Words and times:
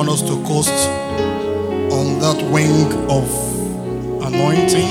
want 0.00 0.12
us 0.12 0.22
to 0.22 0.42
coast 0.44 0.88
on 1.92 2.18
that 2.20 2.42
wing 2.50 2.90
of 3.10 3.28
anointing. 4.24 4.88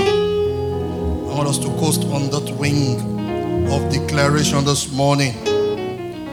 I 1.28 1.34
want 1.34 1.50
us 1.50 1.58
to 1.58 1.68
coast 1.80 2.04
on 2.04 2.30
that 2.30 2.56
wing 2.60 3.00
of 3.72 3.92
declaration 3.92 4.64
this 4.66 4.94
morning 4.94 5.34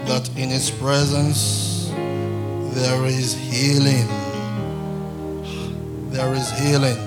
that 0.05 0.29
in 0.37 0.51
His 0.51 0.71
presence 0.71 1.89
there 2.75 3.07
is 3.07 3.33
healing. 3.33 4.07
There 6.11 6.35
is 6.35 6.51
healing. 6.61 6.99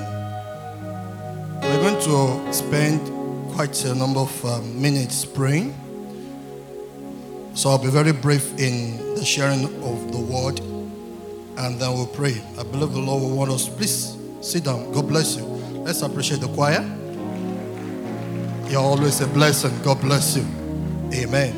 We're 1.62 1.82
going 1.84 2.02
to 2.02 2.52
spend 2.52 3.00
quite 3.54 3.86
a 3.86 3.94
number 3.94 4.22
of 4.22 4.46
um, 4.46 4.82
minutes 4.82 5.24
praying. 5.24 5.76
So 7.54 7.70
I'll 7.70 7.78
be 7.78 7.92
very 7.92 8.14
brief 8.14 8.58
in 8.58 9.14
the 9.14 9.24
sharing 9.24 9.66
of 9.84 10.12
the 10.12 10.20
word 10.20 10.62
and 11.60 11.80
then 11.80 11.94
we'll 11.94 12.08
pray. 12.08 12.42
I 12.58 12.64
believe 12.64 12.94
the 12.94 13.00
Lord 13.00 13.22
will 13.22 13.36
want 13.36 13.52
us. 13.52 13.68
Please 13.68 14.18
sit 14.42 14.64
down. 14.64 14.92
God 14.94 15.08
bless 15.08 15.36
you. 15.36 15.44
Let's 15.44 16.02
appreciate 16.02 16.40
the 16.40 16.48
choir. 16.48 16.82
You're 18.70 18.82
always 18.82 19.20
a 19.20 19.28
blessing. 19.28 19.78
God 19.84 20.00
bless 20.00 20.38
you. 20.38 20.46
Amen. 21.14 21.54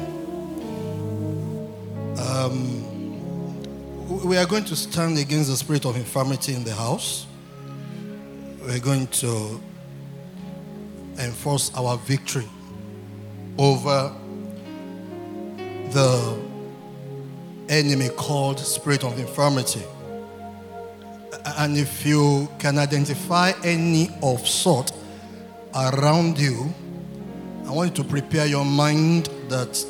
Um, 2.17 2.81
we 4.25 4.37
are 4.37 4.45
going 4.45 4.65
to 4.65 4.75
stand 4.75 5.17
against 5.19 5.49
the 5.49 5.55
spirit 5.55 5.85
of 5.85 5.95
infirmity 5.95 6.55
in 6.55 6.63
the 6.63 6.73
house. 6.73 7.27
We're 8.61 8.79
going 8.79 9.07
to 9.07 9.61
enforce 11.19 11.71
our 11.75 11.97
victory 11.97 12.47
over 13.57 14.15
the 15.91 16.50
enemy 17.71 18.09
called 18.09 18.59
spirit 18.59 19.03
of 19.03 19.17
infirmity. 19.17 19.81
And 21.57 21.77
if 21.77 22.05
you 22.05 22.49
can 22.59 22.77
identify 22.77 23.53
any 23.63 24.09
of 24.21 24.45
sort 24.47 24.91
around 25.73 26.37
you, 26.37 26.73
I 27.65 27.71
want 27.71 27.97
you 27.97 28.03
to 28.03 28.09
prepare 28.09 28.45
your 28.45 28.65
mind 28.65 29.29
that 29.47 29.83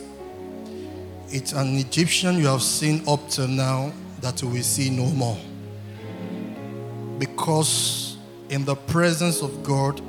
it's 1.30 1.54
an 1.54 1.76
Egyptian 1.78 2.38
you 2.38 2.48
have 2.48 2.62
seen 2.62 3.04
up 3.08 3.28
to 3.32 3.48
now 3.48 3.92
that 4.22 4.42
you 4.42 4.50
will 4.50 4.62
see 4.62 4.90
no 4.90 5.06
more. 5.08 5.38
Because 7.18 8.18
in 8.50 8.64
the 8.66 8.76
presence 8.76 9.42
of 9.42 9.64
God, 9.64 10.02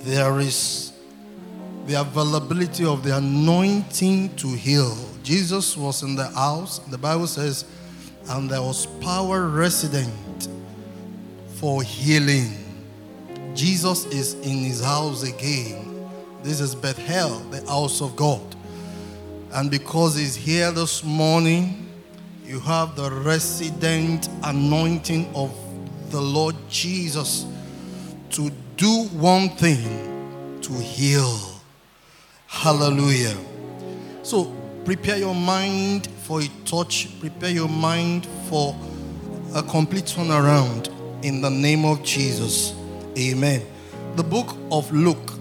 there 0.00 0.40
is 0.40 0.92
the 1.88 1.98
availability 1.98 2.84
of 2.84 3.02
the 3.02 3.16
anointing 3.16 4.36
to 4.36 4.48
heal. 4.48 4.94
Jesus 5.22 5.74
was 5.74 6.02
in 6.02 6.14
the 6.14 6.28
house, 6.28 6.80
the 6.80 6.98
Bible 6.98 7.26
says, 7.26 7.64
and 8.28 8.50
there 8.50 8.60
was 8.60 8.84
power 9.00 9.46
resident 9.46 10.48
for 11.54 11.82
healing. 11.82 12.52
Jesus 13.54 14.04
is 14.04 14.34
in 14.34 14.58
his 14.64 14.84
house 14.84 15.22
again. 15.22 16.06
This 16.42 16.60
is 16.60 16.74
Bethel, 16.74 17.38
the 17.50 17.64
house 17.66 18.02
of 18.02 18.14
God. 18.16 18.54
And 19.54 19.70
because 19.70 20.14
he's 20.14 20.36
here 20.36 20.70
this 20.70 21.02
morning, 21.02 21.88
you 22.44 22.60
have 22.60 22.96
the 22.96 23.10
resident 23.10 24.28
anointing 24.42 25.34
of 25.34 25.50
the 26.10 26.20
Lord 26.20 26.54
Jesus 26.68 27.46
to 28.32 28.50
do 28.76 29.04
one 29.14 29.48
thing 29.48 30.60
to 30.60 30.74
heal. 30.74 31.47
Hallelujah. 32.48 33.36
So 34.22 34.52
prepare 34.84 35.18
your 35.18 35.34
mind 35.34 36.08
for 36.22 36.40
a 36.40 36.48
touch, 36.64 37.08
prepare 37.20 37.50
your 37.50 37.68
mind 37.68 38.26
for 38.48 38.74
a 39.54 39.62
complete 39.62 40.06
turnaround 40.06 40.88
in 41.22 41.42
the 41.42 41.50
name 41.50 41.84
of 41.84 42.02
Jesus. 42.02 42.74
Amen. 43.18 43.62
The 44.16 44.22
book 44.22 44.56
of 44.72 44.90
Luke 44.90 45.32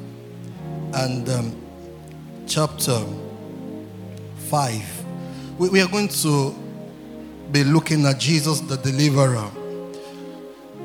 and 0.94 1.28
um, 1.30 1.56
chapter 2.46 3.02
5, 4.50 5.06
we, 5.58 5.70
we 5.70 5.82
are 5.82 5.88
going 5.88 6.10
to 6.10 6.54
be 7.54 7.64
looking 7.64 8.06
at 8.06 8.20
Jesus 8.20 8.60
the 8.60 8.76
deliverer. 8.78 9.50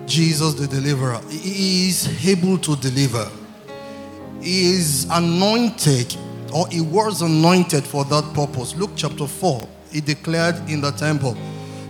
Jesus 0.06 0.54
the 0.54 0.68
deliverer. 0.68 1.20
He 1.28 1.88
is 1.88 2.26
able 2.26 2.58
to 2.58 2.76
deliver. 2.76 3.28
He 4.42 4.72
is 4.72 5.06
anointed, 5.10 6.16
or 6.52 6.66
he 6.68 6.80
was 6.80 7.22
anointed 7.22 7.84
for 7.84 8.04
that 8.06 8.24
purpose. 8.34 8.74
Luke 8.74 8.90
chapter 8.96 9.28
4, 9.28 9.68
he 9.92 10.00
declared 10.00 10.56
in 10.68 10.80
the 10.80 10.90
temple, 10.90 11.36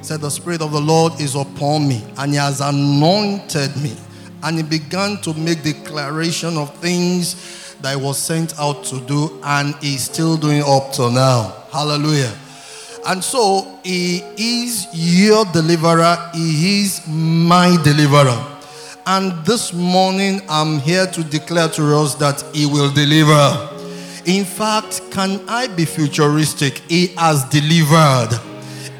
said, 0.02 0.20
The 0.20 0.30
Spirit 0.30 0.60
of 0.60 0.72
the 0.72 0.80
Lord 0.80 1.18
is 1.18 1.34
upon 1.34 1.88
me, 1.88 2.04
and 2.18 2.32
he 2.32 2.36
has 2.36 2.60
anointed 2.60 3.74
me. 3.82 3.96
And 4.42 4.58
he 4.58 4.62
began 4.62 5.16
to 5.22 5.32
make 5.34 5.62
declaration 5.62 6.58
of 6.58 6.74
things 6.76 7.74
that 7.80 7.96
he 7.96 8.02
was 8.04 8.18
sent 8.18 8.58
out 8.58 8.84
to 8.84 9.00
do, 9.06 9.40
and 9.44 9.74
he's 9.76 10.02
still 10.02 10.36
doing 10.36 10.62
up 10.66 10.92
to 10.92 11.10
now. 11.10 11.64
Hallelujah. 11.72 12.32
And 13.06 13.24
so 13.24 13.78
he 13.82 14.22
is 14.36 14.88
your 14.92 15.46
deliverer, 15.46 16.30
he 16.34 16.82
is 16.82 17.00
my 17.08 17.76
deliverer. 17.82 18.51
And 19.04 19.44
this 19.44 19.72
morning 19.72 20.42
I'm 20.48 20.78
here 20.78 21.06
to 21.08 21.24
declare 21.24 21.68
to 21.70 21.96
us 21.96 22.14
that 22.16 22.44
he 22.54 22.66
will 22.66 22.92
deliver. 22.92 23.68
In 24.26 24.44
fact, 24.44 25.02
can 25.10 25.40
I 25.48 25.66
be 25.66 25.84
futuristic? 25.84 26.78
He 26.88 27.08
has 27.16 27.44
delivered 27.46 28.38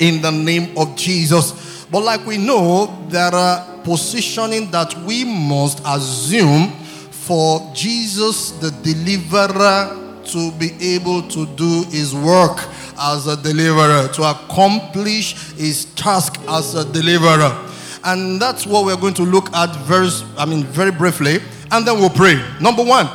in 0.00 0.20
the 0.20 0.32
name 0.32 0.76
of 0.76 0.96
Jesus. 0.96 1.84
But 1.84 2.00
like 2.00 2.26
we 2.26 2.36
know, 2.36 3.06
there 3.10 3.32
are 3.32 3.64
positioning 3.84 4.72
that 4.72 4.92
we 5.02 5.24
must 5.24 5.80
assume 5.86 6.70
for 7.10 7.70
Jesus 7.72 8.50
the 8.52 8.72
deliverer 8.82 10.18
to 10.24 10.50
be 10.52 10.72
able 10.80 11.22
to 11.28 11.46
do 11.54 11.84
his 11.90 12.12
work 12.12 12.58
as 12.98 13.28
a 13.28 13.40
deliverer, 13.40 14.08
to 14.14 14.22
accomplish 14.24 15.52
his 15.52 15.84
task 15.94 16.40
as 16.48 16.74
a 16.74 16.84
deliverer. 16.92 17.68
And 18.04 18.40
that's 18.40 18.66
what 18.66 18.84
we're 18.84 18.96
going 18.96 19.14
to 19.14 19.22
look 19.22 19.52
at 19.54 19.74
verse, 19.86 20.24
I 20.36 20.44
mean, 20.44 20.64
very 20.64 20.90
briefly, 20.90 21.38
and 21.70 21.86
then 21.86 21.98
we'll 21.98 22.10
pray. 22.10 22.42
Number 22.60 22.82
one, 22.82 23.08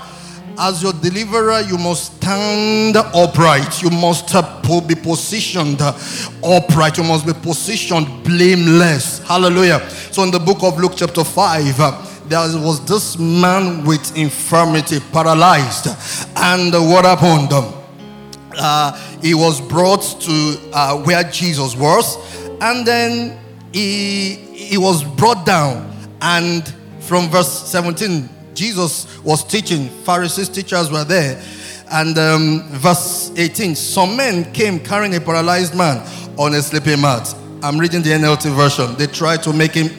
as 0.59 0.81
your 0.81 0.93
deliverer, 0.93 1.61
you 1.61 1.77
must 1.77 2.15
stand 2.15 2.97
upright. 2.97 3.83
You 3.83 3.91
must 3.91 4.33
be 4.87 4.95
positioned 4.95 5.79
upright. 5.81 6.97
You 6.97 7.03
must 7.03 7.25
be 7.27 7.33
positioned 7.33 8.23
blameless. 8.23 9.19
Hallelujah. 9.19 9.87
So 10.11 10.23
in 10.23 10.31
the 10.31 10.39
book 10.39 10.63
of 10.63 10.79
Luke, 10.79 10.93
chapter 10.95 11.23
5, 11.23 12.29
there 12.29 12.39
was 12.39 12.83
this 12.85 13.19
man 13.19 13.85
with 13.85 14.17
infirmity, 14.17 14.99
paralyzed. 15.11 15.87
And 16.35 16.73
what 16.73 17.05
happened? 17.05 17.49
Uh, 18.59 18.93
he 19.21 19.35
was 19.35 19.61
brought 19.61 20.01
to 20.21 20.59
uh, 20.73 20.97
where 21.03 21.23
Jesus 21.25 21.75
was, 21.75 22.17
and 22.61 22.85
then 22.85 23.37
he, 23.77 24.33
he 24.33 24.77
was 24.77 25.03
brought 25.03 25.45
down. 25.45 25.93
And 26.21 26.67
from 27.01 27.29
verse 27.29 27.69
17, 27.69 28.27
Jesus 28.55 29.21
was 29.23 29.43
teaching, 29.43 29.89
Pharisees 30.03 30.49
teachers 30.49 30.91
were 30.91 31.03
there. 31.03 31.41
And 31.91 32.17
um, 32.17 32.63
verse 32.69 33.31
18, 33.35 33.75
some 33.75 34.17
men 34.17 34.51
came 34.51 34.79
carrying 34.79 35.15
a 35.15 35.21
paralyzed 35.21 35.75
man 35.75 35.97
on 36.37 36.55
a 36.55 36.61
sleeping 36.61 37.01
mat. 37.01 37.33
I'm 37.61 37.77
reading 37.77 38.01
the 38.01 38.09
NLT 38.09 38.55
version. 38.55 38.95
They 38.95 39.07
tried 39.07 39.43
to 39.43 39.53
make 39.53 39.73
him 39.73 39.89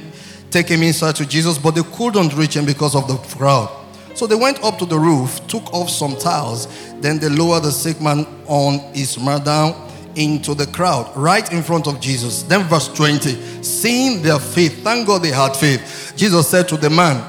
take 0.50 0.68
him 0.68 0.82
inside 0.82 1.14
to 1.16 1.26
Jesus, 1.26 1.58
but 1.58 1.74
they 1.74 1.82
couldn't 1.82 2.34
reach 2.34 2.56
him 2.56 2.64
because 2.64 2.96
of 2.96 3.06
the 3.06 3.16
crowd. 3.36 3.70
So 4.14 4.26
they 4.26 4.34
went 4.34 4.64
up 4.64 4.78
to 4.78 4.86
the 4.86 4.98
roof, 4.98 5.46
took 5.46 5.72
off 5.74 5.90
some 5.90 6.16
tiles, 6.16 6.66
then 7.00 7.18
they 7.18 7.28
lowered 7.28 7.64
the 7.64 7.70
sick 7.70 8.00
man 8.00 8.26
on 8.46 8.78
his 8.94 9.18
mat 9.20 9.44
down 9.44 9.87
into 10.18 10.52
the 10.52 10.66
crowd, 10.66 11.10
right 11.16 11.50
in 11.52 11.62
front 11.62 11.86
of 11.86 12.00
Jesus. 12.00 12.42
Then, 12.42 12.64
verse 12.64 12.88
20, 12.88 13.62
seeing 13.62 14.20
their 14.20 14.40
faith, 14.40 14.82
thank 14.82 15.06
God 15.06 15.22
they 15.22 15.30
had 15.30 15.56
faith. 15.56 16.12
Jesus 16.16 16.48
said 16.48 16.68
to 16.68 16.76
the 16.76 16.90
man, 16.90 17.24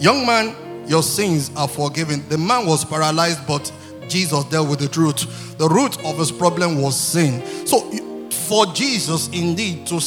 Young 0.00 0.26
man, 0.26 0.54
your 0.88 1.02
sins 1.02 1.50
are 1.56 1.68
forgiven. 1.68 2.28
The 2.28 2.36
man 2.36 2.66
was 2.66 2.84
paralyzed, 2.84 3.46
but 3.46 3.72
Jesus 4.08 4.44
dealt 4.44 4.68
with 4.68 4.80
the 4.80 5.00
root. 5.00 5.26
The 5.58 5.68
root 5.68 6.04
of 6.04 6.18
his 6.18 6.32
problem 6.32 6.82
was 6.82 6.98
sin. 6.98 7.44
So, 7.66 7.90
for 8.30 8.66
Jesus 8.66 9.28
indeed 9.28 9.86
to 9.86 10.00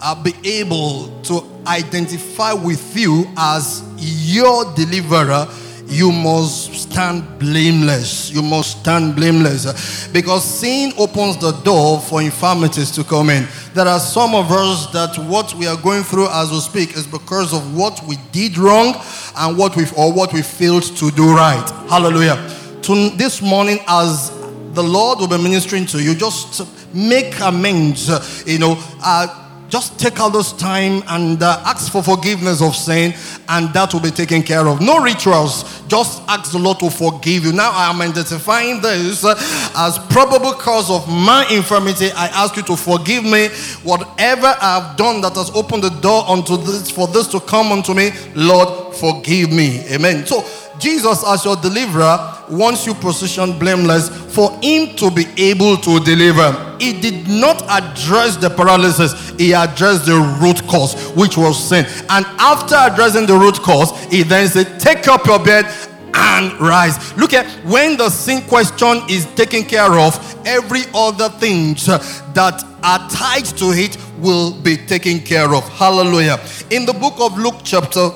uh, 0.00 0.22
be 0.22 0.32
able 0.44 1.20
to 1.22 1.42
identify 1.66 2.52
with 2.52 2.96
you 2.96 3.26
as 3.36 3.82
your 3.98 4.72
deliverer, 4.74 5.46
you 5.86 6.10
must 6.12 6.72
stand 6.72 7.38
blameless. 7.38 8.30
You 8.30 8.42
must 8.42 8.80
stand 8.80 9.16
blameless. 9.16 10.03
Because 10.14 10.44
sin 10.44 10.92
opens 10.96 11.36
the 11.38 11.50
door 11.64 12.00
for 12.00 12.22
infirmities 12.22 12.92
to 12.92 13.02
come 13.02 13.30
in. 13.30 13.48
There 13.74 13.88
are 13.88 13.98
some 13.98 14.32
of 14.32 14.48
us 14.52 14.86
that 14.92 15.18
what 15.28 15.52
we 15.54 15.66
are 15.66 15.76
going 15.76 16.04
through 16.04 16.28
as 16.28 16.52
we 16.52 16.60
speak 16.60 16.96
is 16.96 17.04
because 17.04 17.52
of 17.52 17.76
what 17.76 18.00
we 18.06 18.14
did 18.30 18.56
wrong 18.56 18.94
and 19.36 19.58
what 19.58 19.74
we 19.74 19.86
or 19.96 20.12
what 20.12 20.32
we 20.32 20.40
failed 20.40 20.84
to 20.84 21.10
do 21.10 21.34
right. 21.34 21.68
Hallelujah. 21.88 22.36
To 22.82 23.10
this 23.16 23.42
morning, 23.42 23.80
as 23.88 24.30
the 24.74 24.84
Lord 24.84 25.18
will 25.18 25.26
be 25.26 25.42
ministering 25.42 25.84
to 25.86 26.00
you, 26.00 26.14
just 26.14 26.64
make 26.94 27.40
amends, 27.40 28.08
you 28.46 28.60
know, 28.60 28.76
uh, 29.02 29.43
just 29.74 29.98
take 29.98 30.20
out 30.20 30.28
this 30.28 30.52
time 30.52 31.02
and 31.08 31.42
uh, 31.42 31.60
ask 31.66 31.90
for 31.90 32.00
forgiveness 32.00 32.62
of 32.62 32.76
sin, 32.76 33.12
and 33.48 33.74
that 33.74 33.92
will 33.92 33.98
be 34.00 34.12
taken 34.12 34.40
care 34.40 34.68
of. 34.68 34.80
No 34.80 35.02
rituals, 35.02 35.82
just 35.88 36.22
ask 36.28 36.52
the 36.52 36.60
Lord 36.60 36.78
to 36.78 36.88
forgive 36.88 37.44
you. 37.44 37.52
Now 37.52 37.72
I 37.72 37.90
am 37.90 38.00
identifying 38.00 38.80
this 38.80 39.24
uh, 39.24 39.34
as 39.76 39.98
probable 40.14 40.52
cause 40.52 40.92
of 40.92 41.08
my 41.08 41.44
infirmity. 41.50 42.12
I 42.12 42.28
ask 42.28 42.56
you 42.56 42.62
to 42.62 42.76
forgive 42.76 43.24
me. 43.24 43.48
Whatever 43.82 44.54
I've 44.62 44.96
done 44.96 45.20
that 45.22 45.34
has 45.34 45.50
opened 45.50 45.82
the 45.82 45.90
door 46.00 46.22
unto 46.28 46.56
this 46.56 46.88
for 46.88 47.08
this 47.08 47.26
to 47.34 47.40
come 47.40 47.72
unto 47.72 47.94
me, 47.94 48.12
Lord, 48.36 48.94
forgive 48.94 49.50
me. 49.50 49.80
Amen. 49.90 50.24
So 50.24 50.42
Jesus, 50.78 51.24
as 51.26 51.44
your 51.44 51.56
deliverer, 51.56 52.34
wants 52.50 52.86
you 52.86 52.94
positioned 52.94 53.58
blameless 53.58 54.08
for 54.34 54.50
him 54.62 54.94
to 54.96 55.10
be 55.10 55.26
able 55.36 55.76
to 55.78 56.00
deliver. 56.00 56.76
He 56.80 57.00
did 57.00 57.28
not 57.28 57.62
address 57.68 58.36
the 58.36 58.50
paralysis, 58.50 59.30
he 59.38 59.52
addressed 59.52 60.06
the 60.06 60.38
root 60.40 60.62
cause, 60.68 60.94
which 61.12 61.36
was 61.36 61.62
sin. 61.68 61.86
And 62.10 62.26
after 62.38 62.76
addressing 62.76 63.26
the 63.26 63.36
root 63.36 63.56
cause, 63.56 63.92
he 64.06 64.22
then 64.22 64.48
said, 64.48 64.80
Take 64.80 65.08
up 65.08 65.26
your 65.26 65.42
bed 65.42 65.66
and 66.14 66.52
rise. 66.60 67.16
Look 67.16 67.32
at 67.32 67.46
when 67.64 67.96
the 67.96 68.08
sin 68.08 68.42
question 68.42 69.02
is 69.08 69.26
taken 69.34 69.64
care 69.64 69.92
of, 69.92 70.16
every 70.46 70.82
other 70.94 71.28
things 71.28 71.86
that 71.86 72.62
are 72.82 73.08
tied 73.10 73.44
to 73.44 73.66
it 73.72 73.96
will 74.18 74.52
be 74.62 74.76
taken 74.76 75.20
care 75.20 75.54
of. 75.54 75.68
Hallelujah. 75.70 76.38
In 76.70 76.86
the 76.86 76.92
book 76.92 77.14
of 77.18 77.36
Luke, 77.38 77.56
chapter 77.64 78.10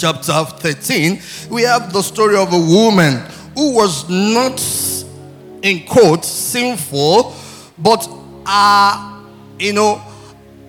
chapter 0.00 0.32
13, 0.32 1.20
we 1.50 1.62
have 1.62 1.92
the 1.92 2.02
story 2.02 2.36
of 2.36 2.52
a 2.52 2.58
woman 2.58 3.22
who 3.54 3.74
was 3.74 4.08
not, 4.08 4.58
in 5.62 5.86
quote, 5.86 6.24
sinful, 6.24 7.34
but, 7.78 8.08
uh, 8.46 9.22
you 9.58 9.74
know, 9.74 10.02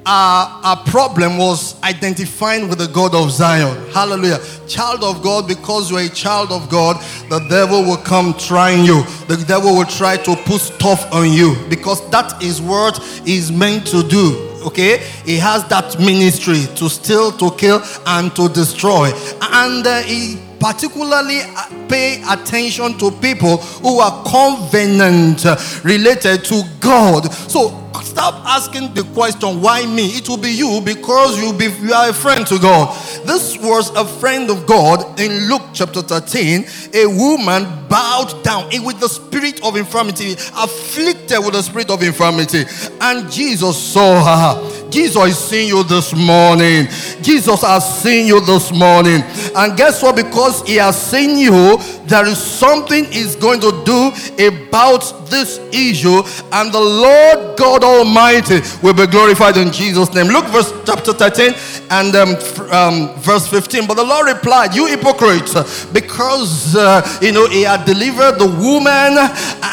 our, 0.06 0.62
our 0.64 0.84
problem 0.86 1.38
was 1.38 1.82
identifying 1.84 2.68
with 2.68 2.80
the 2.80 2.88
God 2.88 3.16
of 3.16 3.32
Zion. 3.32 3.92
Hallelujah. 3.92 4.40
Child 4.68 5.04
of 5.04 5.24
God, 5.24 5.48
because 5.48 5.92
you're 5.92 6.02
a 6.02 6.10
child 6.10 6.52
of 6.52 6.70
God, 6.70 7.02
the 7.30 7.40
devil 7.48 7.84
will 7.84 7.98
come 7.98 8.34
trying 8.34 8.84
you. 8.84 9.04
The 9.28 9.44
devil 9.48 9.76
will 9.76 9.86
try 9.86 10.18
to 10.18 10.36
put 10.36 10.60
stuff 10.60 11.14
on 11.14 11.32
you 11.32 11.56
because 11.70 12.10
that 12.10 12.42
is 12.44 12.60
what 12.60 12.98
he's 13.26 13.52
meant 13.52 13.88
to 13.88 14.04
do. 14.04 14.51
Okay? 14.62 14.98
He 15.26 15.38
has 15.38 15.68
that 15.70 16.00
ministry 16.00 16.66
to 16.76 16.90
steal, 16.90 17.32
to 17.34 17.52
kill, 17.52 17.82
and 18.06 18.36
to 18.36 18.50
destroy. 18.50 19.12
And 19.42 19.86
uh, 19.86 20.02
he 20.02 20.40
particularly 20.60 21.42
uh, 21.42 21.88
pay 21.90 22.22
attention 22.30 22.98
to 23.00 23.12
people 23.12 23.58
who 23.58 24.00
are 24.00 24.24
covenant 24.26 25.44
related 25.84 26.46
to 26.46 26.64
God. 26.80 27.32
So 27.34 27.81
stop 28.04 28.36
asking 28.46 28.94
the 28.94 29.04
question, 29.14 29.62
why 29.62 29.86
me? 29.86 30.08
It 30.10 30.30
will 30.30 30.38
be 30.38 30.52
you 30.52 30.82
because 30.84 31.42
you, 31.42 31.54
be, 31.54 31.66
you 31.86 31.94
are 31.94 32.10
a 32.10 32.14
friend 32.14 32.46
to 32.48 32.60
God. 32.60 32.96
This 33.26 33.58
was 33.58 33.90
a 33.96 34.06
friend 34.06 34.50
of 34.50 34.66
God 34.66 35.20
in 35.20 35.50
Luke 35.50 35.64
chapter 35.74 36.02
13. 36.02 36.66
A 36.94 37.06
woman 37.08 37.64
bowed 37.90 38.44
down 38.44 38.70
with 38.84 39.00
the 39.00 39.10
spirit 39.10 39.64
of 39.64 39.76
infirmity, 39.76 40.34
afflicted 40.34 41.40
with 41.40 41.54
the 41.54 41.62
spirit 41.62 41.90
of 41.90 42.02
infirmity. 42.04 42.64
And 43.02 43.30
Jesus 43.32 43.78
saw 43.78 44.24
her. 44.24 44.90
Jesus 44.90 45.30
is 45.30 45.38
seeing 45.38 45.68
you 45.70 45.84
this 45.84 46.14
morning. 46.14 46.88
Jesus 47.22 47.62
has 47.62 48.02
seen 48.02 48.28
you 48.28 48.42
this 48.42 48.72
morning. 48.72 49.22
And 49.56 49.78
guess 49.78 50.04
what? 50.04 50.16
Because 50.16 50.68
he 50.68 50.76
has 50.76 51.02
seen 51.02 51.38
you, 51.38 51.78
there 52.12 52.28
is 52.28 52.38
something 52.38 53.06
he's 53.06 53.36
going 53.36 53.62
to 53.62 53.72
do 53.86 54.12
about 54.46 55.30
this 55.32 55.60
issue. 55.72 56.22
And 56.52 56.72
the 56.72 56.80
Lord 56.80 57.58
God 57.58 57.84
Almighty 57.84 58.60
will 58.84 58.94
be 58.94 59.08
glorified 59.08 59.56
in 59.58 59.72
Jesus' 59.72 60.14
name. 60.14 60.28
Look, 60.28 60.46
verse 60.48 60.72
chapter 60.86 61.14
13 61.14 61.54
and 61.90 62.16
um, 62.16 62.30
um, 62.72 63.16
verse 63.22 63.48
15. 63.48 63.88
But 63.88 63.96
the 63.96 64.04
Lord 64.04 64.28
replied, 64.28 64.76
You 64.76 64.88
hypocrites, 64.88 65.86
because 65.86 66.76
uh, 66.76 67.02
you 67.22 67.32
know 67.32 67.48
he 67.48 67.64
had 67.64 67.86
delivered 67.86 68.38
the 68.38 68.48
woman, 68.48 69.18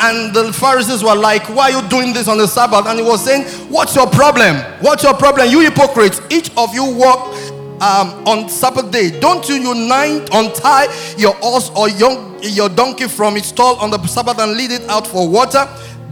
and 0.07 0.35
the 0.35 0.53
Pharisees 0.53 1.03
were 1.03 1.17
like, 1.17 1.43
Why 1.49 1.73
are 1.73 1.83
you 1.83 1.89
doing 1.89 2.13
this 2.13 2.29
on 2.29 2.39
the 2.39 2.47
Sabbath? 2.47 2.87
And 2.87 3.01
he 3.01 3.05
was 3.05 3.25
saying, 3.25 3.47
What's 3.69 3.97
your 3.97 4.07
problem? 4.07 4.57
What's 4.81 5.03
your 5.03 5.15
problem? 5.15 5.51
You 5.51 5.61
hypocrites, 5.61 6.21
each 6.31 6.51
of 6.57 6.73
you 6.73 6.85
walk 6.85 7.35
um, 7.81 8.27
on 8.27 8.49
Sabbath 8.49 8.91
day. 8.91 9.19
Don't 9.21 9.49
you 9.49 9.57
unite, 9.57 10.29
untie 10.33 10.87
your 11.17 11.35
horse 11.35 11.71
or 11.77 11.89
young, 11.89 12.39
your 12.43 12.69
donkey 12.69 13.09
from 13.09 13.37
its 13.37 13.49
stall 13.49 13.77
on 13.77 13.91
the 13.91 14.05
Sabbath 14.07 14.39
and 14.39 14.53
lead 14.57 14.71
it 14.71 14.89
out 14.89 15.07
for 15.07 15.29
water? 15.29 15.67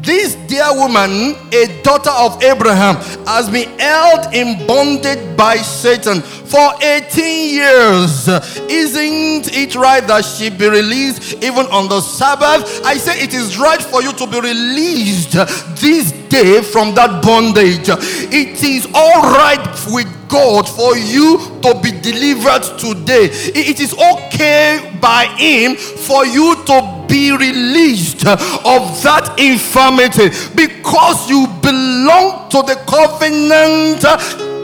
This 0.06 0.36
dear 0.46 0.72
woman, 0.72 1.34
a 1.52 1.82
daughter 1.82 2.10
of 2.10 2.40
Abraham, 2.40 2.94
has 3.26 3.50
been 3.50 3.76
held 3.76 4.32
in 4.32 4.64
bondage 4.64 5.36
by 5.36 5.56
Satan 5.56 6.22
for 6.22 6.74
18 6.80 7.54
years. 7.54 8.28
Isn't 8.70 9.50
it 9.52 9.74
right 9.74 10.06
that 10.06 10.24
she 10.24 10.48
be 10.50 10.68
released 10.68 11.42
even 11.42 11.66
on 11.66 11.88
the 11.88 12.00
Sabbath? 12.00 12.84
I 12.84 12.98
say 12.98 13.18
it 13.20 13.34
is 13.34 13.58
right 13.58 13.82
for 13.82 14.00
you 14.00 14.12
to 14.12 14.26
be 14.28 14.40
released 14.40 15.32
this 15.80 16.12
day 16.36 16.60
from 16.60 16.94
that 16.94 17.22
bondage. 17.22 17.88
It 17.88 18.62
is 18.62 18.86
all 18.92 19.22
right 19.40 19.66
with 19.88 20.08
God 20.28 20.68
for 20.68 20.96
you 20.96 21.38
to 21.62 21.70
be 21.82 21.92
delivered 21.92 22.64
today. 22.78 23.28
It 23.32 23.80
is 23.80 23.94
okay 23.94 24.98
by 25.00 25.26
Him 25.38 25.76
for 25.76 26.26
you 26.26 26.56
to 26.66 27.04
be 27.08 27.32
released 27.32 28.26
of 28.26 28.82
that 29.02 29.34
infirmity 29.38 30.28
because 30.54 31.28
you 31.30 31.46
belong 31.62 32.50
to 32.50 32.62
the 32.62 32.76
covenant 32.84 34.04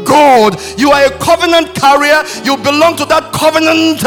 God. 0.04 0.60
You 0.78 0.90
are 0.90 1.06
a 1.06 1.18
covenant 1.18 1.74
carrier. 1.74 2.22
You 2.44 2.56
belong 2.56 2.96
to 2.96 3.04
that 3.06 3.32
covenant. 3.32 4.04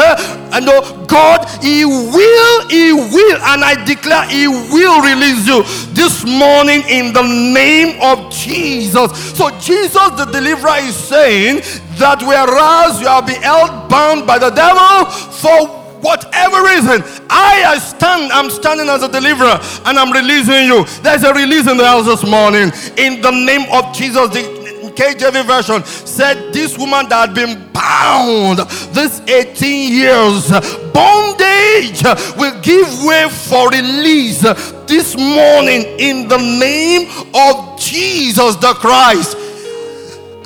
And 0.54 0.68
uh, 0.68 1.04
God, 1.06 1.48
He 1.62 1.84
will, 1.84 2.68
He 2.68 2.92
will, 2.92 3.38
and 3.42 3.64
I 3.64 3.82
declare 3.84 4.28
He 4.28 4.48
will 4.48 5.02
release 5.02 5.46
you 5.46 5.62
this 5.94 6.24
morning 6.24 6.82
in 6.88 7.12
the 7.12 7.22
name 7.22 8.00
of 8.02 8.32
Jesus. 8.32 9.36
So 9.36 9.50
Jesus, 9.58 10.10
the 10.16 10.28
deliverer, 10.30 10.78
is 10.78 10.96
saying 10.96 11.62
that 11.98 12.22
whereas 12.22 13.00
you 13.00 13.06
have 13.06 13.26
been 13.26 13.42
held 13.42 13.88
bound 13.88 14.26
by 14.26 14.38
the 14.38 14.50
devil 14.50 15.10
for 15.10 15.86
whatever 16.00 16.62
reason, 16.62 17.02
I 17.28 17.78
stand, 17.78 18.30
I'm 18.32 18.50
standing 18.50 18.88
as 18.88 19.02
a 19.02 19.08
deliverer 19.08 19.58
and 19.86 19.98
I'm 19.98 20.12
releasing 20.12 20.66
you. 20.66 20.84
There's 21.02 21.24
a 21.24 21.34
release 21.34 21.68
in 21.68 21.76
the 21.76 21.86
house 21.86 22.06
this 22.06 22.24
morning. 22.24 22.70
In 22.96 23.20
the 23.20 23.32
name 23.32 23.66
of 23.72 23.94
Jesus, 23.94 24.30
the 24.30 24.55
KJV 24.96 25.46
version 25.46 25.84
said 25.84 26.54
this 26.54 26.78
woman 26.78 27.06
that 27.10 27.28
had 27.28 27.34
been 27.34 27.70
bound 27.70 28.58
this 28.96 29.20
18 29.28 29.92
years, 29.92 30.48
bondage 30.90 32.02
will 32.36 32.58
give 32.62 32.88
way 33.04 33.28
for 33.28 33.68
release 33.68 34.40
this 34.86 35.14
morning 35.14 35.82
in 35.98 36.28
the 36.28 36.38
name 36.38 37.10
of 37.34 37.78
Jesus 37.78 38.56
the 38.56 38.72
Christ. 38.74 39.36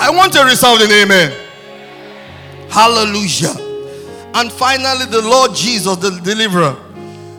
I 0.01 0.11
want 0.11 0.35
a 0.35 0.45
resounding 0.45 0.91
amen. 0.91 1.33
Hallelujah. 2.71 3.55
And 4.35 4.51
finally, 4.51 5.07
the 5.07 5.23
Lord 5.23 5.55
Jesus, 5.55 5.97
the 5.97 6.11
deliverer, 6.25 6.77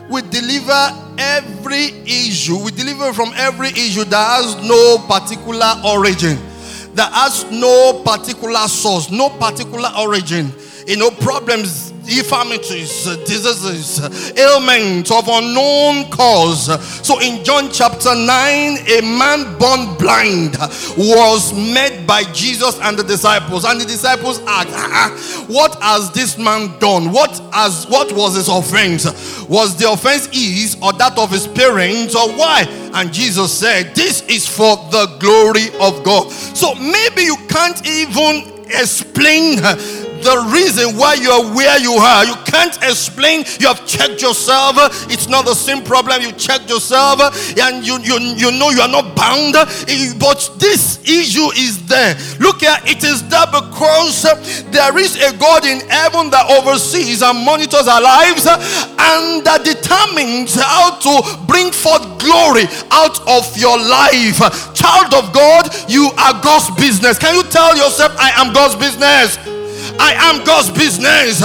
will 0.08 0.26
deliver 0.30 1.14
every 1.18 1.88
issue. 2.04 2.56
We 2.64 2.70
deliver 2.70 3.12
from 3.12 3.32
every 3.34 3.68
issue 3.68 4.04
that 4.04 4.42
has 4.42 4.56
no 4.66 4.98
particular 5.08 5.74
origin 5.84 6.38
that 6.94 7.12
has 7.12 7.50
no 7.50 8.02
particular 8.04 8.68
source, 8.68 9.10
no 9.10 9.28
particular 9.30 9.90
origin. 9.98 10.52
You 10.86 10.96
know, 10.96 11.10
problems, 11.10 11.91
infirmities, 12.18 13.06
uh, 13.06 13.16
diseases, 13.24 14.00
uh, 14.00 14.08
ailments 14.36 15.10
of 15.10 15.28
unknown 15.28 16.10
cause. 16.10 16.66
So 17.06 17.20
in 17.20 17.44
John 17.44 17.70
chapter 17.72 18.14
9, 18.14 18.28
a 18.28 19.00
man 19.02 19.58
born 19.58 19.96
blind 19.98 20.56
was 20.96 21.52
met 21.52 22.06
by 22.06 22.24
Jesus 22.32 22.78
and 22.80 22.98
the 22.98 23.04
disciples. 23.04 23.64
And 23.64 23.80
the 23.80 23.84
disciples 23.84 24.40
asked, 24.46 24.70
ah, 24.72 24.88
ah, 24.92 25.44
What 25.48 25.80
has 25.82 26.10
this 26.12 26.38
man 26.38 26.78
done? 26.78 27.12
What 27.12 27.38
has 27.52 27.86
what 27.88 28.12
was 28.12 28.36
his 28.36 28.48
offense? 28.48 29.04
Was 29.48 29.76
the 29.76 29.90
offense 29.90 30.26
his 30.32 30.76
or 30.82 30.92
that 30.94 31.18
of 31.18 31.30
his 31.30 31.46
parents, 31.46 32.14
or 32.14 32.30
why? 32.32 32.64
And 32.94 33.12
Jesus 33.12 33.56
said, 33.56 33.94
This 33.94 34.22
is 34.28 34.46
for 34.46 34.76
the 34.90 35.16
glory 35.18 35.68
of 35.80 36.04
God. 36.04 36.30
So 36.30 36.74
maybe 36.74 37.22
you 37.22 37.36
can't 37.48 37.86
even 37.86 38.52
explain 38.74 39.58
the 40.22 40.48
reason 40.52 40.96
why 40.96 41.14
you 41.14 41.30
are 41.30 41.54
where 41.54 41.78
you 41.78 41.92
are. 41.92 42.24
You 42.24 42.34
can't 42.46 42.76
explain. 42.82 43.44
You 43.60 43.68
have 43.68 43.86
checked 43.86 44.22
yourself. 44.22 44.76
It's 45.10 45.28
not 45.28 45.44
the 45.44 45.54
same 45.54 45.82
problem. 45.82 46.22
You 46.22 46.32
checked 46.32 46.68
yourself 46.68 47.20
and 47.58 47.86
you, 47.86 47.98
you, 48.00 48.18
you 48.18 48.50
know 48.52 48.70
you 48.70 48.80
are 48.80 48.88
not 48.88 49.14
bound. 49.16 49.54
But 49.54 50.50
this 50.58 51.02
issue 51.02 51.50
is 51.56 51.84
there. 51.86 52.14
Look 52.38 52.60
here, 52.60 52.76
it 52.84 53.04
is 53.04 53.26
there 53.28 53.46
because 53.46 54.22
there 54.70 54.96
is 54.98 55.16
a 55.16 55.36
God 55.36 55.66
in 55.66 55.80
heaven 55.88 56.30
that 56.30 56.46
oversees 56.50 57.22
and 57.22 57.44
monitors 57.44 57.88
our 57.88 58.00
lives 58.00 58.46
and 58.46 59.44
that 59.44 59.64
determines 59.64 60.54
how 60.54 60.96
to 61.02 61.22
bring 61.46 61.72
forth 61.72 62.02
glory 62.18 62.64
out 62.90 63.18
of 63.28 63.44
your 63.56 63.78
life. 63.78 64.38
Child 64.74 65.14
of 65.14 65.32
God, 65.32 65.68
you 65.88 66.10
are 66.18 66.34
God's 66.42 66.70
business. 66.76 67.18
Can 67.18 67.34
you 67.34 67.42
tell 67.50 67.76
yourself, 67.76 68.14
I 68.18 68.30
am 68.36 68.52
God's 68.52 68.76
business? 68.76 69.61
I 69.98 70.14
am 70.30 70.44
God's 70.44 70.70
business. 70.70 71.40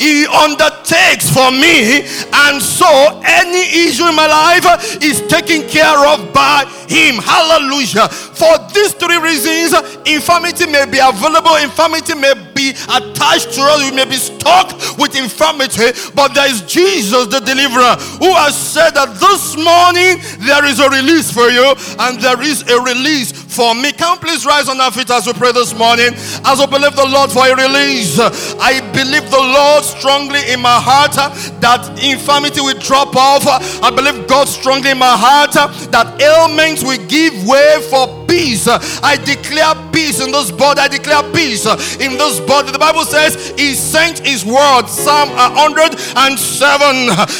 He 0.00 0.26
undertakes 0.26 1.30
for 1.30 1.50
me, 1.50 2.06
and 2.32 2.60
so 2.62 3.20
any 3.24 3.88
issue 3.88 4.06
in 4.06 4.14
my 4.14 4.26
life 4.26 5.02
is 5.02 5.22
taken 5.28 5.68
care 5.68 5.98
of 6.06 6.32
by 6.32 6.64
Him. 6.88 7.16
Hallelujah. 7.22 8.08
For 8.08 8.58
these 8.74 8.94
three 8.94 9.18
reasons, 9.18 9.74
infirmity 10.06 10.66
may 10.66 10.86
be 10.86 10.98
available, 10.98 11.56
infirmity 11.56 12.14
may 12.14 12.34
be 12.54 12.70
attached 12.70 13.52
to 13.54 13.60
us, 13.62 13.90
we 13.90 13.96
may 13.96 14.04
be 14.04 14.16
stuck 14.16 14.72
with 14.98 15.16
infirmity, 15.16 15.92
but 16.14 16.34
there 16.34 16.50
is 16.50 16.62
Jesus, 16.62 17.26
the 17.28 17.40
deliverer, 17.40 17.96
who 18.18 18.32
has 18.34 18.56
said 18.56 18.90
that 18.90 19.14
this 19.18 19.56
morning 19.56 20.20
there 20.46 20.64
is 20.64 20.80
a 20.80 20.88
release 20.90 21.30
for 21.30 21.48
you, 21.48 21.74
and 22.00 22.20
there 22.20 22.40
is 22.42 22.62
a 22.70 22.80
release 22.80 23.32
for 23.52 23.74
me. 23.74 23.92
Can 23.92 24.18
please 24.18 24.46
rise 24.46 24.68
on 24.68 24.80
our 24.80 24.90
feet 24.90 25.10
as 25.10 25.26
we 25.26 25.32
pray 25.34 25.52
this 25.52 25.76
morning? 25.76 26.14
As 26.44 26.58
we 26.58 26.66
believe 26.66 26.96
the 26.96 27.06
Lord 27.06 27.30
for 27.30 27.46
a 27.46 27.54
release. 27.54 28.18
I 28.18 28.80
believe 28.92 29.30
the 29.30 29.36
Lord 29.38 29.84
strongly 29.84 30.40
in 30.50 30.60
my 30.60 30.80
heart 30.80 31.12
that 31.60 31.84
infirmity 32.02 32.60
will 32.60 32.78
drop 32.78 33.14
off. 33.14 33.46
I 33.82 33.90
believe 33.90 34.26
God 34.26 34.48
strongly 34.48 34.90
in 34.90 34.98
my 34.98 35.16
heart 35.16 35.52
that 35.92 36.20
ailments 36.20 36.82
will 36.82 37.04
give 37.06 37.34
way 37.46 37.78
for 37.90 38.21
peace. 38.32 38.66
I 38.66 39.16
declare 39.16 39.74
peace 39.92 40.24
in 40.24 40.32
this 40.32 40.50
body. 40.50 40.80
I 40.80 40.88
declare 40.88 41.22
peace 41.32 41.66
in 42.00 42.16
this 42.16 42.40
body. 42.40 42.72
The 42.72 42.78
Bible 42.78 43.04
says 43.04 43.52
He 43.60 43.74
sent 43.74 44.20
His 44.20 44.44
word. 44.44 44.88
Psalm 44.88 45.28
107. 45.36 46.32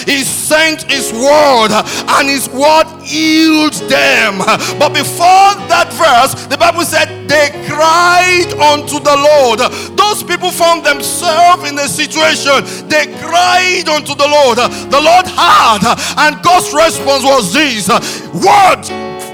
He 0.04 0.20
sent 0.22 0.84
His 0.92 1.12
word, 1.12 1.72
and 1.72 2.28
His 2.28 2.48
word 2.50 2.84
healed 3.00 3.72
them. 3.88 4.38
But 4.76 4.92
before 4.92 5.56
that 5.72 5.88
verse, 5.96 6.36
the 6.46 6.58
Bible 6.58 6.84
said 6.84 7.08
they 7.26 7.48
cried 7.64 8.52
unto 8.60 9.00
the 9.00 9.16
Lord. 9.16 9.60
Those 9.96 10.22
people 10.22 10.50
found 10.50 10.84
themselves 10.84 11.64
in 11.68 11.78
a 11.78 11.88
situation. 11.88 12.60
They 12.88 13.08
cried 13.24 13.88
unto 13.88 14.14
the 14.14 14.28
Lord. 14.28 14.58
The 14.58 15.00
Lord 15.00 15.24
heard, 15.24 15.88
and 16.20 16.42
God's 16.44 16.68
response 16.74 17.24
was 17.24 17.52
this: 17.52 17.88
Word, 18.36 18.84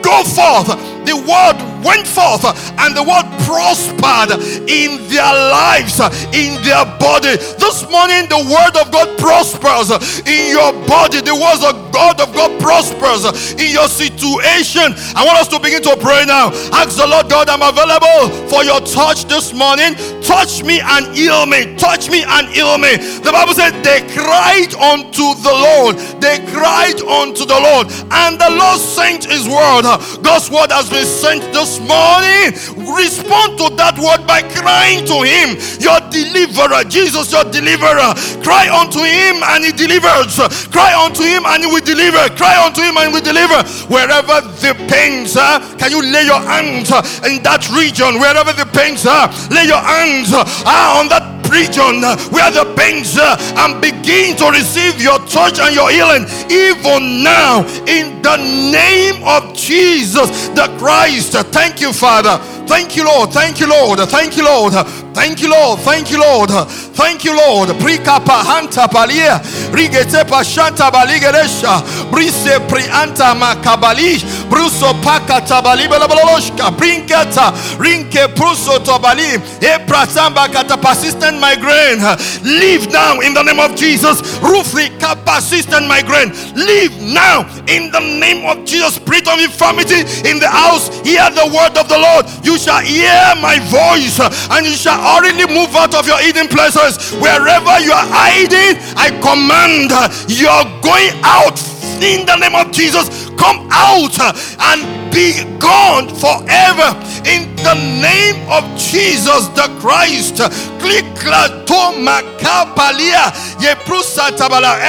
go 0.03 0.23
forth 0.23 0.98
the 1.09 1.17
word 1.17 1.78
went 1.85 2.07
forth 2.07 2.45
and 2.79 2.97
the 2.97 3.03
word 3.03 3.27
prospered 3.45 4.39
in 4.69 5.01
their 5.09 5.33
lives, 5.33 6.01
in 6.35 6.61
their 6.63 6.85
body. 6.99 7.37
This 7.59 7.89
morning, 7.91 8.29
the 8.29 8.41
word 8.45 8.75
of 8.81 8.93
God 8.93 9.19
prospers 9.19 9.91
in 10.27 10.53
your 10.53 10.73
body. 10.87 11.21
The 11.21 11.35
word 11.35 11.63
of 11.65 11.93
God 11.93 12.21
of 12.21 12.33
God 12.35 12.61
prospers 12.61 13.53
in 13.55 13.73
your 13.73 13.89
situation. 13.89 14.95
I 15.17 15.25
want 15.25 15.39
us 15.39 15.49
to 15.49 15.59
begin 15.61 15.83
to 15.83 15.97
pray 15.97 16.25
now. 16.27 16.51
Ask 16.73 16.97
the 16.97 17.07
Lord 17.07 17.29
God, 17.29 17.49
I'm 17.49 17.63
available 17.63 18.49
for 18.49 18.65
your 18.65 18.81
touch 18.81 19.25
this 19.25 19.53
morning. 19.53 19.95
Touch 20.23 20.63
me 20.63 20.81
and 20.81 21.15
heal 21.15 21.47
me. 21.47 21.77
Touch 21.77 22.11
me 22.11 22.25
and 22.25 22.49
heal 22.49 22.79
me. 22.79 22.97
The 22.97 23.33
Bible 23.33 23.55
said 23.55 23.73
they 23.83 24.01
cried 24.15 24.75
unto 24.75 25.35
the 25.41 25.55
Lord. 25.55 25.97
They 26.21 26.39
cried 26.53 27.01
unto 27.01 27.45
the 27.45 27.59
Lord, 27.59 27.89
and 28.11 28.39
the 28.39 28.51
Lord 28.51 28.81
sent 28.81 29.25
his 29.25 29.47
word. 29.49 29.85
God's 30.23 30.51
word 30.51 30.71
has 30.71 30.91
been 30.91 31.07
sent 31.07 31.43
this 31.53 31.68
morning, 31.77 32.57
respond 32.89 33.61
to 33.61 33.69
that 33.77 34.01
word 34.01 34.25
by 34.25 34.41
crying 34.57 35.05
to 35.05 35.21
Him, 35.21 35.61
your 35.77 36.01
deliverer. 36.09 36.89
Jesus, 36.89 37.29
your 37.29 37.45
deliverer. 37.53 38.17
Cry 38.41 38.73
unto 38.73 39.05
Him 39.05 39.45
and 39.53 39.69
He 39.69 39.73
delivers. 39.77 40.41
Cry 40.73 40.97
unto 40.97 41.21
Him 41.29 41.45
and 41.45 41.61
He 41.61 41.69
will 41.69 41.85
deliver. 41.85 42.25
Cry 42.41 42.57
unto 42.57 42.81
Him 42.81 42.97
and 42.97 43.11
He 43.11 43.13
will 43.13 43.27
deliver. 43.27 43.61
Wherever 43.93 44.41
the 44.65 44.73
pains 44.89 45.37
are, 45.37 45.61
can 45.77 45.93
you 45.93 46.01
lay 46.01 46.25
your 46.25 46.41
hands 46.41 46.89
in 47.29 47.45
that 47.45 47.69
region? 47.77 48.17
Wherever 48.17 48.57
the 48.57 48.65
pains 48.73 49.05
are, 49.05 49.29
lay 49.53 49.69
your 49.69 49.85
hands 49.85 50.33
ah, 50.33 50.97
on 50.97 51.13
that 51.13 51.38
region 51.49 52.05
uh, 52.05 52.17
where 52.31 52.51
the 52.51 52.65
pains 52.77 53.17
are 53.19 53.37
and 53.65 53.81
begin 53.81 54.37
to 54.37 54.51
receive 54.51 55.01
your 55.01 55.19
touch 55.27 55.59
and 55.59 55.75
your 55.75 55.91
healing 55.91 56.27
even 56.51 57.23
now 57.23 57.65
in 57.87 58.21
the 58.23 58.37
name 58.71 59.23
of 59.25 59.55
Jesus 59.55 60.49
the 60.55 60.67
Christ. 60.79 61.35
Uh, 61.35 61.43
thank 61.43 61.81
you, 61.81 61.93
Father. 61.93 62.39
Thank 62.69 62.97
you, 62.97 63.05
Lord. 63.07 63.31
Thank 63.31 63.61
you, 63.61 63.69
Lord. 63.69 63.99
Thank 64.01 64.37
you, 64.37 64.45
Lord. 64.45 64.75
Thank 65.15 65.41
you, 65.41 65.51
Lord. 65.51 65.81
Thank 65.81 66.11
you, 66.11 66.21
Lord. 66.21 66.51
Thank 66.51 67.25
you, 67.25 67.35
Lord. 67.37 67.71
Prikapa 67.81 68.45
hanta 68.45 68.87
palia. 68.89 69.41
Rigete 69.73 70.25
pashanta 70.29 70.91
baligeresha. 70.91 71.81
Brise 72.11 72.61
prianta 72.69 73.35
makabali. 73.35 74.21
Bruso 74.49 74.93
paka 75.03 75.41
tabali 75.41 75.87
balabaloshka. 75.89 76.77
Brinkata. 76.77 77.53
Rinke 77.79 78.29
pruso 78.35 78.79
tabali. 78.79 79.37
E 79.63 79.79
prasamba 79.87 80.49
kata 80.53 80.77
persistent 80.77 81.41
migraine. 81.41 82.03
Leave 82.43 82.91
now 82.91 83.21
in 83.21 83.35
the 83.35 83.43
name 83.43 83.61
of 83.61 83.75
Jesus. 83.77 84.21
Rufi 84.41 84.89
persistent 85.25 85.87
migraine. 85.87 86.33
Leave 86.55 86.97
now 87.03 87.47
in 87.69 87.91
the 87.91 88.01
name 88.01 88.45
of 88.47 88.65
Jesus. 88.65 88.95
Spirit 88.95 89.29
of 89.29 89.39
infirmity 89.39 90.01
in 90.29 90.39
the 90.41 90.49
house. 90.49 90.89
Hear 91.05 91.29
the 91.31 91.47
word 91.55 91.77
of 91.77 91.89
the 91.89 91.99
Lord. 91.99 92.27
You 92.43 92.59
shall 92.59 92.81
hear 92.81 93.35
my 93.41 93.59
voice 93.69 94.19
and 94.51 94.67
you 94.67 94.75
shall 94.75 95.01
already 95.01 95.47
move 95.47 95.75
out 95.77 95.95
of 95.95 96.07
your 96.07 96.19
hidden 96.19 96.49
places. 96.49 97.13
Wherever 97.21 97.79
you 97.81 97.93
are 97.93 98.09
hiding, 98.09 98.81
I 98.97 99.11
command 99.21 99.93
you're 100.29 100.65
going 100.81 101.13
out 101.23 101.59
in 102.03 102.25
the 102.27 102.37
name 102.37 102.55
of 102.55 102.73
Jesus. 102.73 103.28
Come 103.39 103.69
out 103.71 104.19
and 104.19 104.83
be 105.15 105.45
gone 105.59 106.09
forever 106.09 106.91
in 107.25 107.55
the 107.57 107.75
name 108.03 108.37
of 108.51 108.65
Jesus 108.77 109.49
the 109.55 109.71
Christ. 109.81 110.39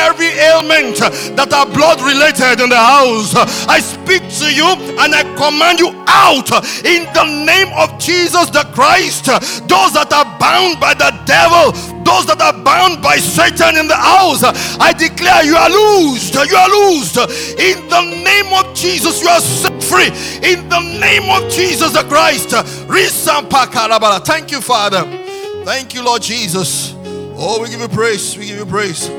Every 0.09 0.31
ailment 0.39 0.97
that 1.37 1.53
are 1.53 1.65
blood 1.65 2.01
related 2.01 2.61
in 2.61 2.69
the 2.69 2.77
house, 2.77 3.35
I 3.67 3.79
speak 3.79 4.23
to 4.39 4.47
you 4.53 4.67
and 4.99 5.13
I 5.13 5.23
command 5.37 5.79
you 5.79 5.93
out 6.07 6.49
in 6.85 7.05
the 7.13 7.25
name 7.45 7.69
of 7.77 7.99
Jesus 7.99 8.49
the 8.49 8.65
Christ. 8.73 9.25
Those 9.69 9.93
that 9.93 10.11
are 10.11 10.25
bound 10.39 10.79
by 10.79 10.93
the 10.93 11.13
devil, 11.25 11.71
those 12.09 12.25
that 12.25 12.41
are 12.41 12.57
bound 12.63 13.01
by 13.01 13.17
Satan 13.17 13.77
in 13.77 13.87
the 13.87 13.95
house, 13.95 14.41
I 14.81 14.93
declare 14.93 15.45
you 15.45 15.55
are 15.55 15.69
loosed. 15.69 16.33
You 16.33 16.57
are 16.57 16.69
loosed 16.69 17.17
in 17.61 17.77
the 17.85 18.01
name 18.25 18.49
of 18.53 18.73
Jesus. 18.73 19.21
You 19.21 19.29
are 19.29 19.39
set 19.41 19.77
free 19.83 20.09
in 20.41 20.67
the 20.69 20.81
name 20.97 21.29
of 21.29 21.49
Jesus 21.51 21.93
the 21.93 22.03
Christ. 22.09 22.49
Thank 24.25 24.51
you, 24.51 24.61
Father. 24.61 25.03
Thank 25.65 25.93
you, 25.93 26.03
Lord 26.03 26.21
Jesus. 26.21 26.95
Oh, 27.41 27.61
we 27.61 27.69
give 27.69 27.79
you 27.79 27.87
praise. 27.87 28.37
We 28.37 28.47
give 28.47 28.57
you 28.57 28.65
praise. 28.65 29.09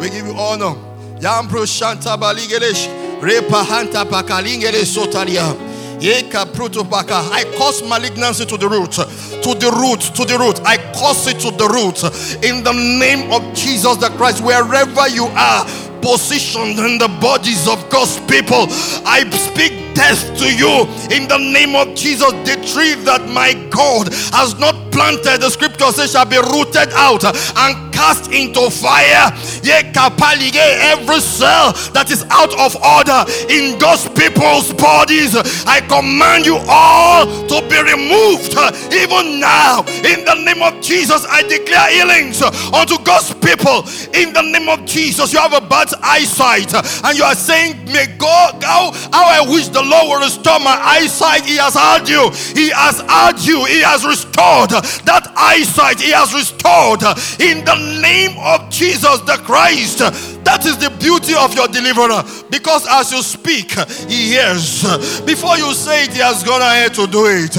We 0.00 0.10
give 0.10 0.26
you 0.26 0.34
honor. 0.36 0.74
Yambro 1.18 1.66
Shanta 1.66 2.16
Baligelesh. 2.16 2.88
Pakalingele. 3.20 4.84
I 7.32 7.44
cause 7.56 7.82
malignancy 7.88 8.46
to 8.46 8.56
the 8.56 8.68
root, 8.68 8.92
to 8.92 9.54
the 9.54 9.70
root, 9.70 10.00
to 10.14 10.24
the 10.24 10.38
root. 10.38 10.60
I 10.64 10.76
cause 10.92 11.26
it 11.26 11.40
to 11.40 11.50
the 11.50 11.68
root 11.68 12.02
in 12.44 12.64
the 12.64 12.72
name 12.72 13.30
of 13.32 13.42
Jesus 13.54 13.96
the 13.96 14.08
Christ. 14.16 14.42
Wherever 14.42 15.08
you 15.08 15.26
are, 15.26 15.64
positioned 16.04 16.78
in 16.78 16.98
the 16.98 17.08
bodies 17.20 17.66
of 17.66 17.80
God's 17.88 18.20
people, 18.28 18.68
I 19.08 19.24
speak 19.32 19.93
death 19.94 20.36
to 20.38 20.46
you 20.52 20.86
in 21.14 21.28
the 21.28 21.38
name 21.38 21.74
of 21.74 21.94
Jesus. 21.94 22.32
The 22.44 22.56
tree 22.66 22.94
that 23.04 23.28
my 23.30 23.54
God 23.70 24.12
has 24.34 24.58
not 24.58 24.74
planted, 24.92 25.40
the 25.40 25.50
scripture 25.50 25.90
says, 25.92 26.12
shall 26.12 26.26
be 26.26 26.38
rooted 26.38 26.92
out 26.94 27.24
and 27.24 27.94
cast 27.94 28.30
into 28.32 28.70
fire. 28.70 29.30
Every 30.94 31.20
cell 31.20 31.72
that 31.94 32.10
is 32.10 32.26
out 32.30 32.52
of 32.58 32.74
order 32.82 33.22
in 33.46 33.78
those 33.78 34.06
people's 34.18 34.74
bodies, 34.74 35.34
I 35.66 35.80
command 35.86 36.44
you 36.44 36.58
all 36.68 37.26
to 37.26 37.56
be 37.70 37.78
removed. 37.78 38.54
Uh, 38.58 38.74
even 38.90 39.40
now, 39.40 39.82
in 40.02 40.26
the 40.26 40.34
name 40.42 40.62
of 40.62 40.82
Jesus, 40.82 41.24
I 41.30 41.42
declare 41.42 41.90
healings 41.90 42.42
uh, 42.42 42.50
unto 42.74 42.98
God's 43.02 43.34
people. 43.34 43.86
In 44.14 44.32
the 44.34 44.42
name 44.42 44.68
of 44.68 44.84
Jesus, 44.84 45.32
you 45.32 45.38
have 45.38 45.54
a 45.54 45.60
bad 45.60 45.88
eyesight 46.02 46.74
uh, 46.74 46.82
and 47.04 47.16
you 47.16 47.24
are 47.24 47.34
saying, 47.34 47.84
May 47.86 48.06
God, 48.18 48.62
how, 48.62 48.90
how 49.12 49.26
I 49.26 49.40
wish 49.48 49.68
the 49.68 49.82
Restore 50.24 50.60
my 50.60 50.78
eyesight. 50.80 51.44
He 51.44 51.56
has 51.56 51.74
heard 51.74 52.08
you, 52.08 52.30
He 52.54 52.70
has 52.70 53.00
heard 53.00 53.38
you, 53.40 53.64
He 53.64 53.80
has 53.80 54.04
restored 54.04 54.70
that 55.04 55.32
eyesight, 55.36 56.00
He 56.00 56.10
has 56.12 56.32
restored 56.32 57.02
in 57.40 57.64
the 57.64 58.00
name 58.00 58.36
of 58.38 58.70
Jesus 58.70 59.20
the 59.20 59.40
Christ. 59.44 59.98
That 60.44 60.64
is 60.66 60.78
the 60.78 60.90
beauty 60.90 61.34
of 61.34 61.54
your 61.54 61.68
deliverer 61.68 62.24
because 62.50 62.86
as 62.90 63.12
you 63.12 63.22
speak, 63.22 63.72
He 64.08 64.32
hears. 64.32 64.82
Before 65.24 65.56
you 65.56 65.72
say 65.74 66.04
it, 66.04 66.12
He 66.12 66.20
has 66.20 66.42
gone 66.42 66.62
ahead 66.62 66.94
to 66.94 67.06
do 67.06 67.26
it. 67.26 67.56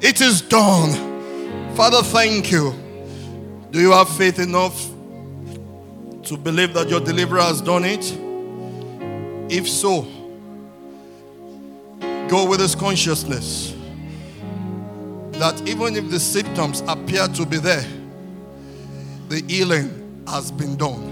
It 0.00 0.20
is 0.20 0.40
done. 0.42 1.74
Father, 1.74 2.02
thank 2.02 2.50
you. 2.50 2.74
Do 3.70 3.80
you 3.80 3.92
have 3.92 4.08
faith 4.08 4.38
enough 4.38 4.78
to 6.24 6.36
believe 6.36 6.74
that 6.74 6.88
your 6.88 7.00
deliverer 7.00 7.42
has 7.42 7.60
done 7.60 7.84
it? 7.84 8.04
If 9.52 9.68
so, 9.68 10.06
go 12.28 12.48
with 12.48 12.60
this 12.60 12.74
consciousness 12.74 13.74
that 15.32 15.60
even 15.68 15.96
if 15.96 16.10
the 16.10 16.20
symptoms 16.20 16.82
appear 16.86 17.26
to 17.28 17.44
be 17.44 17.58
there, 17.58 17.84
the 19.28 19.42
healing 19.48 20.22
has 20.28 20.50
been 20.52 20.76
done. 20.76 21.10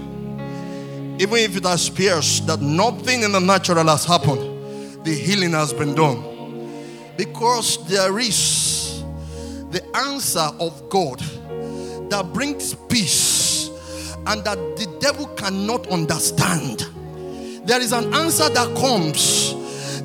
Even 1.19 1.37
if 1.37 1.55
it 1.57 1.65
appears 1.65 2.41
that 2.41 2.61
nothing 2.61 3.23
in 3.23 3.31
the 3.31 3.39
natural 3.39 3.85
has 3.85 4.05
happened, 4.05 5.03
the 5.03 5.13
healing 5.13 5.51
has 5.51 5.73
been 5.73 5.93
done. 5.93 6.23
Because 7.17 7.85
there 7.87 8.17
is 8.19 9.03
the 9.71 9.83
answer 9.95 10.49
of 10.59 10.89
God 10.89 11.19
that 12.09 12.31
brings 12.33 12.73
peace 12.73 13.69
and 14.25 14.43
that 14.43 14.57
the 14.77 14.97
devil 14.99 15.27
cannot 15.35 15.87
understand. 15.87 16.87
There 17.65 17.81
is 17.81 17.91
an 17.91 18.13
answer 18.13 18.49
that 18.49 18.75
comes 18.75 19.53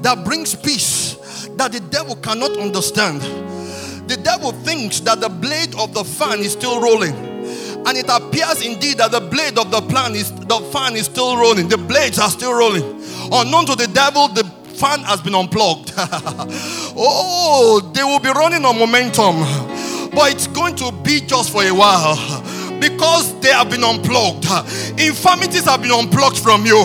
that 0.03 0.25
brings 0.25 0.55
peace 0.55 1.17
that 1.57 1.73
the 1.73 1.81
devil 1.81 2.17
cannot 2.17 2.57
understand. 2.59 3.21
The 4.09 4.17
devil 4.17 4.53
thinks 4.53 5.01
that 5.01 5.21
the 5.21 5.29
blade 5.29 5.75
of 5.75 5.93
the 5.93 6.05
fan 6.05 6.41
is 6.41 6.53
still 6.53 6.81
rolling. 6.81 7.15
And 7.87 7.97
it 7.97 8.09
appears 8.09 8.65
indeed 8.65 8.99
that 8.99 9.11
the 9.13 9.21
blade 9.21 9.59
of 9.59 9.71
the 9.71 9.81
plan 9.83 10.15
is 10.15 10.31
the 10.33 10.61
fan 10.73 10.97
is 10.97 11.07
still 11.07 11.37
rolling. 11.37 11.69
The 11.69 11.79
blades 11.79 12.19
are 12.19 12.31
still 12.31 12.53
rolling. 12.55 12.85
Unknown 13.33 13.67
to 13.67 13.75
the 13.77 13.89
devil, 13.93 14.29
the 14.29 14.45
fan 14.45 15.01
has 15.01 15.21
been 15.21 15.35
unplugged. 15.35 15.93
oh, 16.97 17.91
they 17.95 18.03
will 18.03 18.21
be 18.21 18.31
running 18.31 18.65
on 18.65 18.79
momentum. 18.79 19.41
But 20.15 20.33
it's 20.33 20.47
going 20.47 20.77
to 20.77 20.93
be 21.03 21.21
just 21.21 21.51
for 21.51 21.63
a 21.63 21.71
while 21.71 22.17
because 22.81 23.39
they 23.41 23.53
have 23.53 23.71
been 23.71 23.85
unplugged. 23.85 24.45
Infirmities 24.99 25.65
have 25.65 25.83
been 25.83 25.93
unplugged 25.93 26.39
from 26.39 26.65
you, 26.65 26.79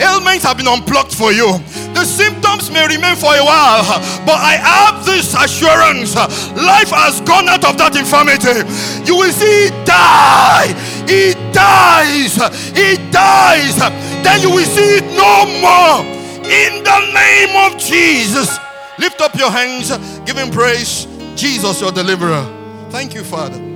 ailments 0.00 0.44
have 0.44 0.56
been 0.56 0.68
unplugged 0.68 1.14
for 1.14 1.32
you. 1.32 1.58
The 1.94 2.04
symptoms 2.04 2.70
may 2.70 2.86
remain 2.86 3.16
for 3.16 3.34
a 3.34 3.44
while, 3.44 3.84
but 4.24 4.40
I 4.40 4.56
have 4.56 5.04
this 5.04 5.34
assurance 5.34 6.16
life 6.56 6.90
has 6.90 7.20
gone 7.22 7.48
out 7.48 7.64
of 7.64 7.76
that 7.78 7.96
infirmity. 7.96 8.64
You 9.04 9.16
will 9.16 9.32
see 9.32 9.68
it 9.68 9.86
die, 9.86 10.72
it 11.06 11.36
dies, 11.52 12.38
it 12.74 13.12
dies. 13.12 13.76
Then 14.22 14.40
you 14.40 14.50
will 14.50 14.66
see 14.66 14.98
it 14.98 15.06
no 15.14 15.46
more. 15.60 16.04
In 16.44 16.82
the 16.82 17.00
name 17.14 17.72
of 17.72 17.78
Jesus, 17.78 18.58
lift 18.98 19.20
up 19.20 19.34
your 19.36 19.50
hands, 19.50 19.90
give 20.26 20.36
him 20.36 20.50
praise. 20.50 21.06
Jesus, 21.34 21.80
your 21.80 21.92
deliverer. 21.92 22.44
Thank 22.90 23.14
you, 23.14 23.24
Father. 23.24 23.71